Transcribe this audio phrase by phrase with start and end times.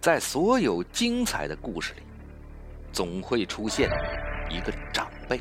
[0.00, 2.02] 在所有精彩的故事里，
[2.92, 3.90] 总会出现
[4.48, 5.40] 一个长辈，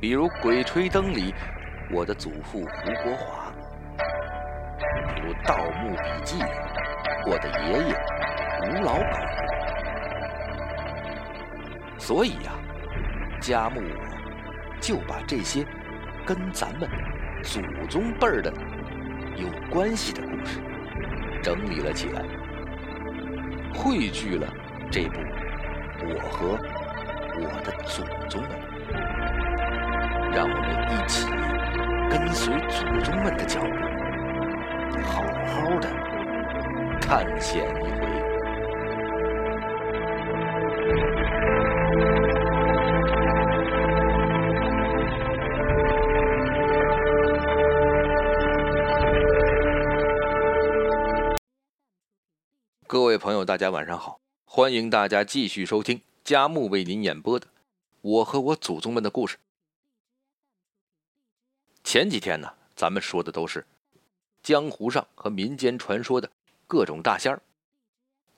[0.00, 1.32] 比如《鬼吹灯》里
[1.92, 3.52] 我的祖父胡国华，
[5.14, 6.50] 比如《盗墓笔记》里
[7.30, 7.94] 我的爷爷
[8.68, 9.24] 吴老板。
[11.96, 12.52] 所以呀，
[13.40, 15.64] 家木我就把这些
[16.26, 16.90] 跟咱们
[17.44, 18.52] 祖宗辈儿的
[19.36, 20.60] 有关系的故事
[21.40, 22.22] 整理了起来，
[23.76, 24.46] 汇聚了
[24.90, 25.20] 这部
[26.02, 26.58] 《我和
[27.38, 28.50] 我的祖宗们》，
[30.34, 31.28] 让我们一起
[32.10, 33.66] 跟随祖宗们的脚步，
[35.02, 35.88] 好好的
[37.00, 38.25] 探险一回。
[52.96, 54.22] 各位朋友，大家晚上好！
[54.46, 57.46] 欢迎大家继续收听佳木为您演播的
[58.00, 59.36] 《我和我祖宗们的故事》。
[61.84, 63.66] 前几天呢，咱们说的都是
[64.42, 66.32] 江湖上和民间传说的
[66.66, 67.42] 各种大仙儿。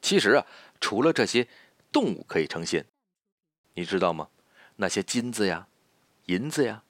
[0.03, 0.45] 其实啊，
[0.81, 1.47] 除了这些
[1.93, 2.85] 动物可以成仙，
[3.75, 4.29] 你知道吗？
[4.75, 5.69] 那些金子呀、
[6.25, 6.83] 银子呀，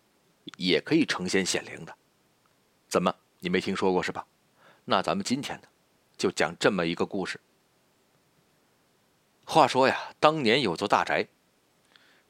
[0.56, 1.94] 也可以成仙显灵的。
[2.88, 4.26] 怎么，你没听说过是吧？
[4.86, 5.68] 那咱们今天呢，
[6.16, 7.38] 就讲这么一个故事。
[9.58, 11.26] 话说呀，当年有座大宅，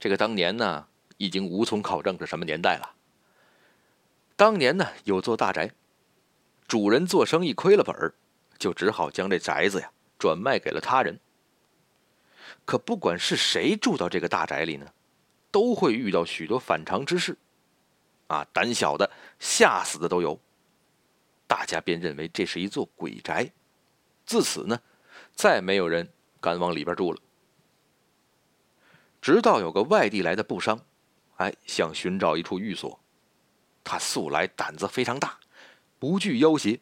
[0.01, 2.95] 这个当年呢，已经无从考证是什么年代了。
[4.35, 5.71] 当年呢，有座大宅，
[6.67, 8.15] 主人做生意亏了本儿，
[8.59, 11.21] 就只好将这宅子呀转卖给了他人。
[12.65, 14.91] 可不管是谁住到这个大宅里呢，
[15.51, 17.37] 都会遇到许多反常之事，
[18.29, 20.41] 啊，胆小的、吓死的都有。
[21.47, 23.53] 大家便认为这是一座鬼宅，
[24.25, 24.81] 自此呢，
[25.35, 26.09] 再没有人。
[26.41, 27.19] 敢往里边住了，
[29.21, 30.81] 直到有个外地来的布商，
[31.37, 33.01] 哎，想寻找一处寓所。
[33.83, 35.39] 他素来胆子非常大，
[35.99, 36.81] 不惧要挟。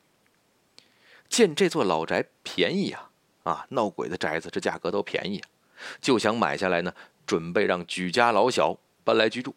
[1.28, 3.10] 见这座老宅便宜啊，
[3.44, 5.42] 啊，闹鬼的宅子这价格都便宜，
[6.00, 6.94] 就想买下来呢，
[7.26, 9.54] 准备让举家老小搬来居住。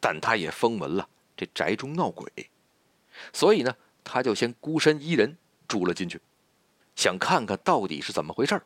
[0.00, 2.30] 但他也风闻了这宅中闹鬼，
[3.32, 6.20] 所以呢，他就先孤身一人住了进去，
[6.94, 8.62] 想看看到底是怎么回事儿。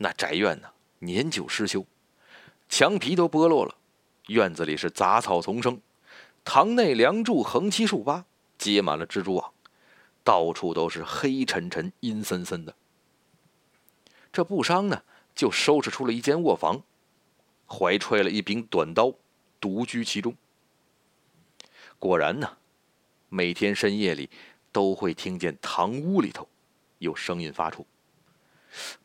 [0.00, 0.68] 那宅院呢，
[1.00, 1.84] 年久失修，
[2.68, 3.74] 墙皮都剥落了，
[4.28, 5.80] 院子里是杂草丛生，
[6.44, 8.24] 堂内梁柱横七竖八，
[8.56, 9.52] 结满了蜘蛛网，
[10.22, 12.72] 到处都是黑沉沉、阴森森的。
[14.32, 15.02] 这布商呢，
[15.34, 16.80] 就收拾出了一间卧房，
[17.66, 19.12] 怀揣了一柄短刀，
[19.60, 20.32] 独居其中。
[21.98, 22.56] 果然呢，
[23.28, 24.30] 每天深夜里
[24.70, 26.48] 都会听见堂屋里头
[26.98, 27.84] 有声音发出。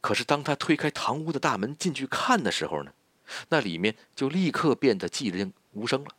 [0.01, 2.91] 可是，当他推开堂屋的大门进去看的时候呢，
[3.49, 6.09] 那里面就立刻变得寂静无声了，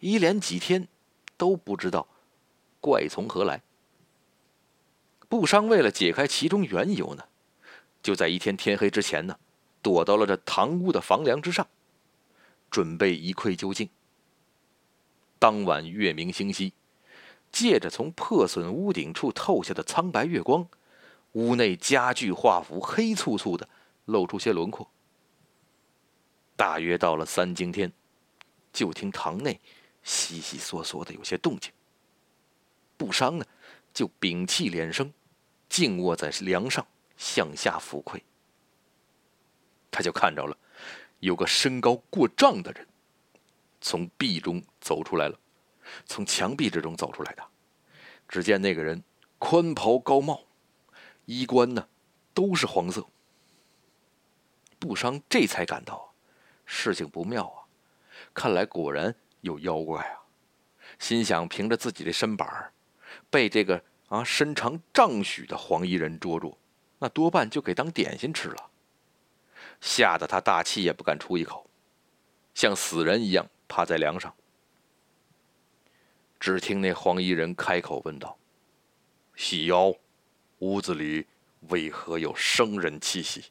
[0.00, 0.88] 一连几天
[1.36, 2.08] 都不知道
[2.80, 3.62] 怪从何来。
[5.28, 7.24] 布商为了解开其中缘由呢，
[8.02, 9.38] 就在一天天黑之前呢，
[9.82, 11.68] 躲到了这堂屋的房梁之上，
[12.70, 13.88] 准备一窥究竟。
[15.38, 16.72] 当晚月明星稀，
[17.52, 20.66] 借着从破损屋顶处透下的苍白月光。
[21.32, 23.68] 屋内家具画幅黑簇簇的，
[24.06, 24.90] 露出些轮廓。
[26.56, 27.92] 大约到了三更天，
[28.72, 29.60] 就听堂内
[30.02, 31.72] 悉悉索索的有些动静。
[32.96, 33.46] 布商呢，
[33.94, 35.12] 就屏气敛声，
[35.68, 36.86] 静卧在梁上
[37.16, 38.22] 向下俯窥。
[39.90, 40.56] 他就看着了，
[41.20, 42.86] 有个身高过丈的人，
[43.80, 45.38] 从壁中走出来了，
[46.04, 47.42] 从墙壁之中走出来的。
[48.28, 49.02] 只见那个人
[49.38, 50.42] 宽袍高帽。
[51.30, 51.86] 衣冠呢，
[52.34, 53.06] 都是黄色。
[54.80, 56.12] 布商这才感到
[56.66, 57.70] 事情不妙啊，
[58.34, 60.26] 看来果然有妖怪啊！
[60.98, 62.72] 心想，凭着自己的身板
[63.30, 66.58] 被这个啊身长丈许的黄衣人捉住，
[66.98, 68.70] 那多半就给当点心吃了。
[69.80, 71.70] 吓得他大气也不敢出一口，
[72.54, 74.34] 像死人一样趴在梁上。
[76.40, 78.36] 只听那黄衣人开口问道
[79.36, 79.94] ：“喜妖。”
[80.60, 81.26] 屋子里
[81.68, 83.44] 为何有生人气息？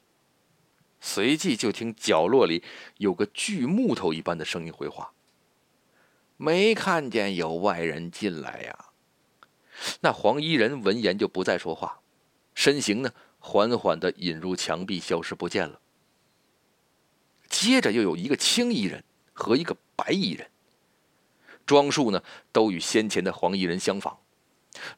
[1.00, 2.62] 随即就听角落里
[2.98, 5.12] 有个锯木头一般的声音回话
[6.36, 8.86] ：“没看见有外人进来呀。”
[10.00, 12.00] 那黄衣人闻言就不再说话，
[12.54, 15.80] 身形呢缓缓的引入墙壁，消失不见了。
[17.48, 19.02] 接着又有一个青衣人
[19.32, 20.50] 和一个白衣人，
[21.64, 22.22] 装束呢
[22.52, 24.18] 都与先前的黄衣人相仿，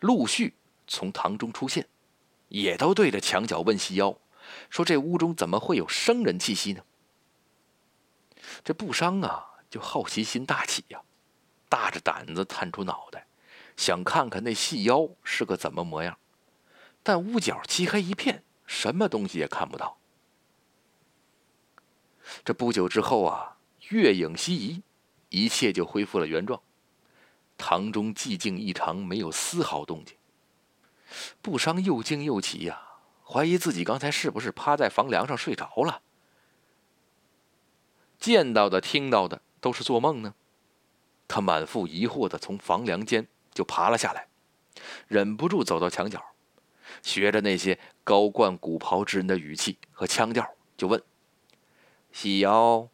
[0.01, 0.55] 陆续
[0.87, 1.87] 从堂中出现。
[2.53, 4.15] 也都对着墙角问细腰，
[4.69, 6.85] 说这屋中怎么会有生人气息呢？
[8.63, 11.01] 这布商啊，就好奇心大起呀，
[11.71, 13.27] 大着胆子探出脑袋，
[13.75, 16.19] 想看看那细腰是个怎么模样。
[17.03, 19.97] 但屋角漆黑一片，什么东西也看不到。
[22.45, 23.57] 这不久之后啊，
[23.89, 24.83] 月影西移，
[25.31, 26.61] 一切就恢复了原状。
[27.57, 30.15] 堂中寂静异常，没有丝毫动静。
[31.41, 32.81] 布商又惊又奇呀，
[33.25, 36.03] 怀疑自己刚才是不是趴在房梁上睡着了。
[38.19, 40.35] 见到的、听到的都是做梦呢？
[41.27, 44.29] 他满腹疑惑的从房梁间就爬了下来，
[45.09, 46.23] 忍不住走到墙角，
[47.03, 51.03] 学着那些高冠古袍之人的语气和腔调，就问
[52.13, 52.89] ：“喜瑶。”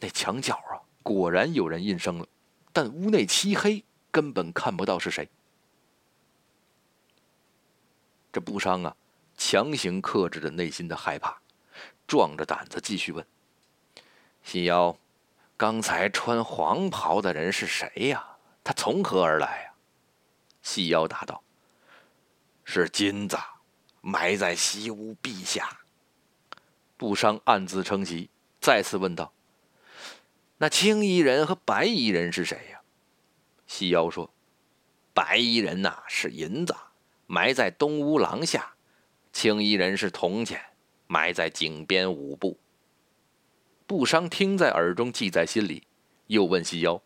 [0.00, 2.26] 那墙角啊，果然有人应声了，
[2.72, 5.28] 但屋内漆黑，根本看不到是谁。
[8.36, 8.94] 这布商啊，
[9.38, 11.40] 强行克制着内心的害怕，
[12.06, 13.26] 壮着胆子继续问。
[14.42, 14.94] 细腰，
[15.56, 18.36] 刚才穿黄袍的人是谁呀？
[18.62, 19.72] 他从何而来呀？
[20.60, 21.42] 细腰答道
[22.62, 23.38] ：“是金子，
[24.02, 25.80] 埋在西屋壁下。”
[26.98, 28.28] 布商暗自称奇，
[28.60, 29.32] 再次问道
[30.58, 32.82] ：“那青衣人和白衣人是谁呀？”
[33.66, 34.30] 细腰说
[35.14, 36.76] ：“白衣人呐是银子，
[37.26, 38.74] 埋在东屋廊下；
[39.32, 40.60] 青衣人是铜钱，
[41.06, 42.58] 埋在井边五步。”
[43.86, 45.86] 布商听在耳中，记在心里，
[46.26, 47.00] 又问细腰：“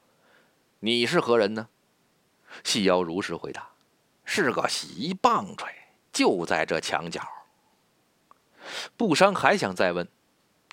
[0.81, 1.69] 你是何人呢？”
[2.65, 3.71] 细腰如实回答
[4.25, 5.69] ：“是个洗衣棒槌，
[6.13, 7.23] 就在这墙角。”
[8.97, 10.09] 布商还想再问，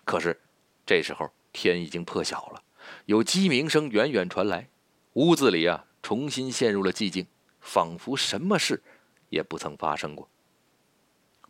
[0.06, 0.40] 可是
[0.86, 2.64] 这时候天已经破晓了，
[3.06, 4.70] 有鸡鸣声远远传来，
[5.14, 7.28] 屋子里啊重新陷入了寂静，
[7.60, 8.82] 仿佛什么事
[9.30, 10.28] 也不曾发生过。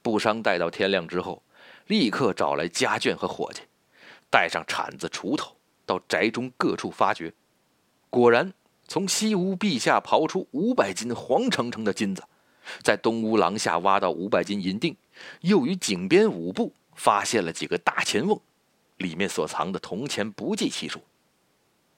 [0.01, 1.44] 布商待到天亮之后，
[1.88, 3.62] 立刻找来家眷和伙计。
[4.29, 7.33] 带上铲子、锄头，到宅中各处发掘，
[8.09, 8.53] 果然
[8.85, 12.21] 从西屋壁下刨出五百斤黄澄澄的金子，
[12.83, 14.97] 在东屋廊下挖到五百斤银锭，
[15.39, 18.41] 又于井边五步发现了几个大钱瓮，
[18.97, 21.00] 里面所藏的铜钱不计其数。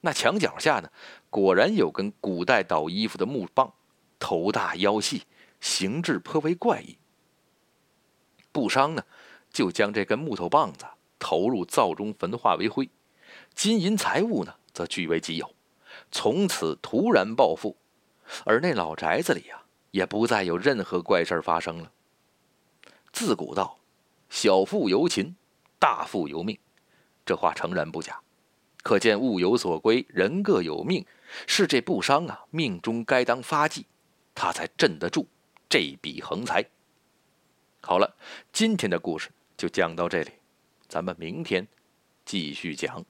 [0.01, 0.91] 那墙角下呢，
[1.31, 3.73] 果然有根古代捣衣服的木棒，
[4.19, 5.23] 头大腰细，
[5.59, 6.97] 形制颇为怪异。
[8.51, 9.03] 布商呢，
[9.51, 10.85] 就将这根木头棒子。
[11.21, 12.89] 投入灶中焚化为灰，
[13.53, 15.53] 金银财物呢，则据为己有，
[16.13, 17.75] 从此突然暴富，
[18.45, 21.91] 而那老宅子里呀，也不再有任何怪事发生了。
[23.11, 23.79] 自古道，
[24.29, 25.35] 小富由勤，
[25.77, 26.57] 大富由命，
[27.25, 28.21] 这话诚然不假，
[28.81, 31.05] 可见物有所归，人各有命，
[31.45, 33.85] 是这布商啊，命中该当发迹，
[34.33, 35.27] 他才镇得住
[35.69, 36.65] 这笔横财。
[37.81, 38.17] 好了，
[38.51, 40.31] 今天的故事就讲到这里。
[40.87, 41.67] 咱们明天
[42.25, 43.05] 继续讲。